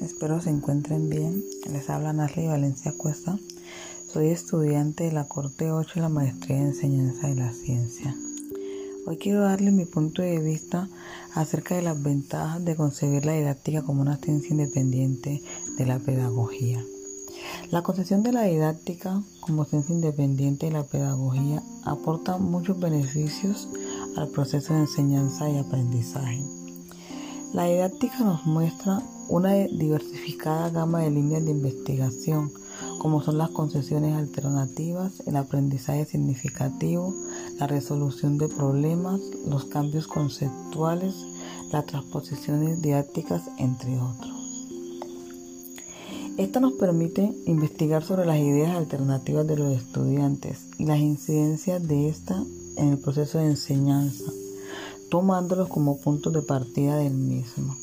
espero 0.00 0.40
se 0.40 0.50
encuentren 0.50 1.10
bien. 1.10 1.42
Les 1.68 1.90
habla 1.90 2.12
Nasli 2.12 2.46
Valencia 2.46 2.94
Cuesta. 2.96 3.36
Soy 4.12 4.28
estudiante 4.28 5.04
de 5.04 5.12
la 5.12 5.24
Corte 5.24 5.72
8 5.72 5.94
de 5.96 6.00
la 6.00 6.08
Maestría 6.08 6.58
de 6.58 6.68
Enseñanza 6.68 7.26
de 7.26 7.34
la 7.34 7.52
Ciencia. 7.52 8.14
Hoy 9.06 9.16
quiero 9.16 9.40
darle 9.40 9.72
mi 9.72 9.86
punto 9.86 10.22
de 10.22 10.38
vista 10.38 10.88
acerca 11.34 11.74
de 11.74 11.82
las 11.82 12.00
ventajas 12.00 12.64
de 12.64 12.76
concebir 12.76 13.26
la 13.26 13.32
didáctica 13.32 13.82
como 13.82 14.02
una 14.02 14.18
ciencia 14.18 14.52
independiente 14.52 15.42
de 15.76 15.86
la 15.86 15.98
pedagogía. 15.98 16.84
La 17.72 17.82
concepción 17.82 18.22
de 18.22 18.32
la 18.32 18.44
didáctica 18.44 19.20
como 19.40 19.64
ciencia 19.64 19.94
independiente 19.94 20.66
de 20.66 20.72
la 20.72 20.84
pedagogía 20.84 21.60
aporta 21.84 22.38
muchos 22.38 22.78
beneficios 22.78 23.68
al 24.16 24.28
proceso 24.28 24.74
de 24.74 24.80
enseñanza 24.80 25.50
y 25.50 25.58
aprendizaje. 25.58 26.59
La 27.52 27.64
didáctica 27.64 28.20
nos 28.20 28.46
muestra 28.46 29.02
una 29.28 29.54
diversificada 29.54 30.70
gama 30.70 31.00
de 31.00 31.10
líneas 31.10 31.44
de 31.44 31.50
investigación, 31.50 32.52
como 33.00 33.22
son 33.22 33.38
las 33.38 33.50
concesiones 33.50 34.14
alternativas, 34.14 35.20
el 35.26 35.34
aprendizaje 35.34 36.04
significativo, 36.04 37.12
la 37.58 37.66
resolución 37.66 38.38
de 38.38 38.46
problemas, 38.46 39.20
los 39.48 39.64
cambios 39.64 40.06
conceptuales, 40.06 41.26
las 41.72 41.86
transposiciones 41.86 42.80
didácticas, 42.82 43.42
entre 43.58 43.98
otros. 43.98 44.68
Esta 46.36 46.60
nos 46.60 46.74
permite 46.74 47.34
investigar 47.46 48.04
sobre 48.04 48.26
las 48.26 48.38
ideas 48.38 48.76
alternativas 48.76 49.44
de 49.48 49.56
los 49.56 49.72
estudiantes 49.72 50.68
y 50.78 50.84
las 50.84 51.00
incidencias 51.00 51.86
de 51.86 52.08
esta 52.08 52.40
en 52.76 52.90
el 52.90 52.98
proceso 52.98 53.38
de 53.38 53.46
enseñanza 53.46 54.30
tomándolos 55.10 55.68
como 55.68 55.98
puntos 55.98 56.32
de 56.32 56.42
partida 56.42 56.96
del 56.96 57.14
mismo. 57.14 57.76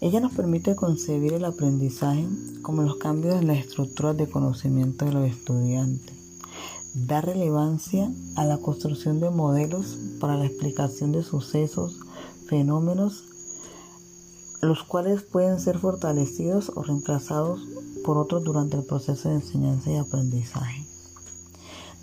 Ella 0.00 0.20
nos 0.20 0.32
permite 0.32 0.76
concebir 0.76 1.32
el 1.32 1.44
aprendizaje 1.44 2.26
como 2.62 2.82
los 2.82 2.96
cambios 2.96 3.36
en 3.36 3.46
las 3.46 3.58
estructuras 3.58 4.16
de 4.16 4.28
conocimiento 4.28 5.04
de 5.04 5.12
los 5.12 5.26
estudiantes. 5.26 6.14
Da 6.94 7.20
relevancia 7.20 8.12
a 8.36 8.44
la 8.44 8.58
construcción 8.58 9.20
de 9.20 9.30
modelos 9.30 9.96
para 10.20 10.36
la 10.36 10.46
explicación 10.46 11.12
de 11.12 11.22
sucesos, 11.22 12.00
fenómenos, 12.46 13.24
los 14.60 14.82
cuales 14.82 15.22
pueden 15.22 15.60
ser 15.60 15.78
fortalecidos 15.78 16.72
o 16.74 16.82
reemplazados 16.82 17.60
por 18.04 18.18
otros 18.18 18.44
durante 18.44 18.76
el 18.76 18.84
proceso 18.84 19.28
de 19.28 19.36
enseñanza 19.36 19.90
y 19.90 19.96
aprendizaje 19.96 20.83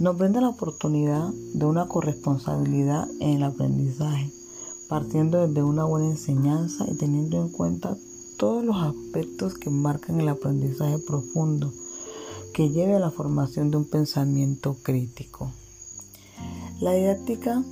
nos 0.01 0.17
brinda 0.17 0.41
la 0.41 0.49
oportunidad 0.49 1.29
de 1.53 1.63
una 1.63 1.87
corresponsabilidad 1.87 3.07
en 3.19 3.35
el 3.35 3.43
aprendizaje, 3.43 4.31
partiendo 4.89 5.45
desde 5.45 5.61
una 5.61 5.83
buena 5.83 6.07
enseñanza 6.07 6.87
y 6.89 6.95
teniendo 6.95 7.39
en 7.39 7.49
cuenta 7.49 7.95
todos 8.35 8.65
los 8.65 8.77
aspectos 8.77 9.53
que 9.59 9.69
marcan 9.69 10.19
el 10.19 10.29
aprendizaje 10.29 10.97
profundo 10.97 11.71
que 12.51 12.71
lleve 12.71 12.95
a 12.95 12.99
la 12.99 13.11
formación 13.11 13.69
de 13.69 13.77
un 13.77 13.85
pensamiento 13.85 14.75
crítico. 14.81 15.51
La 16.79 16.93
didáctica 16.93 17.63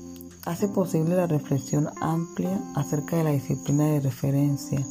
hace 0.46 0.68
posible 0.68 1.16
la 1.16 1.26
reflexión 1.26 1.90
amplia 2.00 2.62
acerca 2.76 3.18
de 3.18 3.24
la 3.24 3.32
disciplina 3.32 3.86
de 3.86 4.02
referencia 4.02 4.86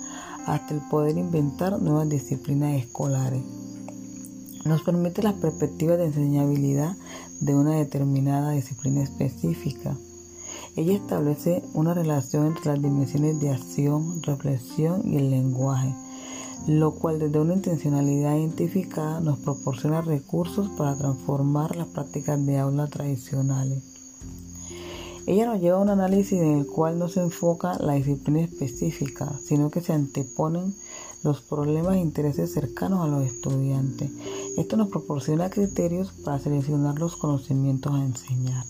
hasta 0.45 0.75
el 0.75 0.81
poder 0.89 1.17
inventar 1.17 1.81
nuevas 1.81 2.09
disciplinas 2.09 2.75
escolares. 2.75 3.45
Nos 4.65 4.83
permite 4.83 5.23
las 5.23 5.35
perspectivas 5.35 5.99
de 5.99 6.07
enseñabilidad 6.07 6.97
de 7.41 7.55
una 7.55 7.73
determinada 7.73 8.51
disciplina 8.51 9.03
específica. 9.03 9.97
Ella 10.77 10.95
establece 10.95 11.63
una 11.75 11.95
relación 11.95 12.47
entre 12.47 12.67
las 12.67 12.83
dimensiones 12.83 13.41
de 13.41 13.51
acción, 13.51 14.23
reflexión 14.23 15.03
y 15.05 15.17
el 15.17 15.31
lenguaje, 15.31 15.95
lo 16.67 16.93
cual 16.95 17.19
desde 17.19 17.41
una 17.41 17.55
intencionalidad 17.55 18.37
identificada 18.37 19.21
nos 19.21 19.39
proporciona 19.39 20.01
recursos 20.01 20.69
para 20.71 20.97
transformar 20.97 21.77
las 21.77 21.89
prácticas 21.89 22.45
de 22.45 22.59
aula 22.59 22.87
tradicionales. 22.87 23.98
Ella 25.29 25.45
nos 25.45 25.61
lleva 25.61 25.77
a 25.77 25.83
un 25.83 25.91
análisis 25.91 26.41
en 26.41 26.57
el 26.57 26.67
cual 26.67 26.99
no 26.99 27.11
se 27.11 27.21
enfoca 27.21 27.77
la 27.81 27.93
disciplina 27.93 28.41
específica, 28.41 29.31
sino 29.45 29.71
que 29.71 29.83
se 29.83 29.93
anteponen 29.93 30.75
los 31.23 31.43
problemas 31.43 31.97
e 31.97 32.01
intereses 32.01 32.55
cercanos 32.55 33.05
a 33.05 33.09
los 33.09 33.27
estudiantes. 33.27 34.11
Esto 34.57 34.79
nos 34.79 34.89
proporciona 34.89 35.51
criterios 35.51 36.13
para 36.25 36.39
seleccionar 36.39 36.99
los 36.99 37.17
conocimientos 37.17 37.93
a 37.93 38.03
enseñar. 38.03 38.65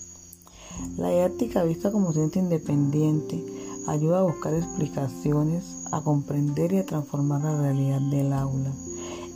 La 0.97 1.11
didáctica 1.11 1.63
vista 1.63 1.93
como 1.93 2.11
ciencia 2.11 2.41
independiente 2.41 3.41
ayuda 3.87 4.19
a 4.19 4.23
buscar 4.23 4.53
explicaciones, 4.53 5.63
a 5.93 6.01
comprender 6.01 6.73
y 6.73 6.79
a 6.79 6.85
transformar 6.85 7.41
la 7.41 7.57
realidad 7.57 8.01
del 8.01 8.33
aula, 8.33 8.73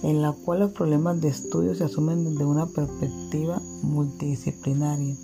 en 0.03 0.21
la 0.21 0.33
cual 0.33 0.59
los 0.59 0.73
problemas 0.73 1.21
de 1.21 1.29
estudio 1.29 1.73
se 1.73 1.85
asumen 1.85 2.25
desde 2.25 2.43
una 2.43 2.65
perspectiva 2.65 3.61
multidisciplinaria, 3.81 5.15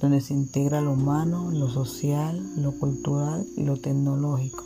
donde 0.00 0.20
se 0.20 0.34
integra 0.34 0.80
lo 0.80 0.92
humano, 0.92 1.50
lo 1.50 1.70
social, 1.70 2.42
lo 2.56 2.72
cultural 2.72 3.46
y 3.56 3.64
lo 3.64 3.76
tecnológico 3.76 4.64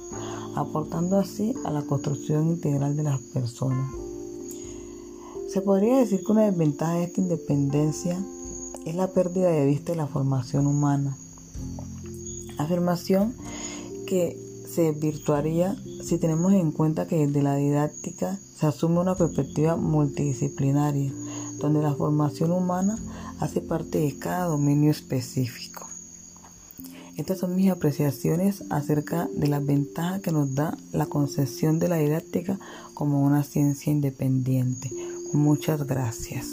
aportando 0.54 1.18
así 1.18 1.54
a 1.64 1.70
la 1.70 1.82
construcción 1.82 2.48
integral 2.48 2.96
de 2.96 3.04
las 3.04 3.20
personas. 3.20 3.90
Se 5.48 5.60
podría 5.60 5.98
decir 5.98 6.22
que 6.24 6.32
una 6.32 6.44
desventaja 6.44 6.94
de 6.94 7.04
esta 7.04 7.20
independencia 7.20 8.18
es 8.84 8.94
la 8.94 9.08
pérdida 9.08 9.50
de 9.50 9.66
vista 9.66 9.92
de 9.92 9.98
la 9.98 10.06
formación 10.06 10.66
humana. 10.66 11.16
Afirmación 12.58 13.34
que 14.06 14.38
se 14.72 14.92
virtuaría 14.92 15.76
si 16.02 16.18
tenemos 16.18 16.52
en 16.52 16.72
cuenta 16.72 17.06
que 17.06 17.26
desde 17.26 17.42
la 17.42 17.56
didáctica 17.56 18.38
se 18.56 18.66
asume 18.66 19.00
una 19.00 19.14
perspectiva 19.14 19.76
multidisciplinaria, 19.76 21.12
donde 21.58 21.82
la 21.82 21.94
formación 21.94 22.52
humana 22.52 22.98
hace 23.38 23.60
parte 23.60 23.98
de 23.98 24.18
cada 24.18 24.46
dominio 24.46 24.90
específico. 24.90 25.86
Estas 27.16 27.38
son 27.38 27.54
mis 27.54 27.70
apreciaciones 27.70 28.64
acerca 28.70 29.28
de 29.36 29.48
la 29.48 29.60
ventaja 29.60 30.20
que 30.20 30.32
nos 30.32 30.54
da 30.54 30.76
la 30.92 31.06
concepción 31.06 31.78
de 31.78 31.88
la 31.88 31.96
didáctica 31.96 32.58
como 32.94 33.22
una 33.22 33.42
ciencia 33.42 33.92
independiente. 33.92 34.90
Muchas 35.32 35.86
gracias. 35.86 36.46